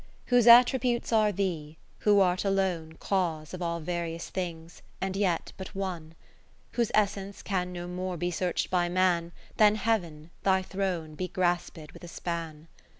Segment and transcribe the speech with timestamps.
[0.33, 5.75] Whose attributes are Thee, who art alone Cause of all various things, and yet but
[5.75, 6.15] One;
[6.71, 12.03] Whose Essence can no more be search'd by man, Than Heav'n, Thy Throne, begraspM with
[12.03, 12.67] a span.